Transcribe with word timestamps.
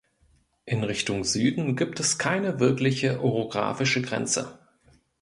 In 0.65 0.83
Richtung 0.83 1.23
Süden 1.23 1.75
gibt 1.75 1.99
es 1.99 2.17
keine 2.17 2.59
wirkliche 2.59 3.21
orographische 3.21 4.01
Grenze. 4.01 4.57